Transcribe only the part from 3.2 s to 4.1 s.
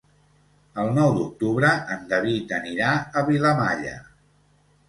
a Vilamalla.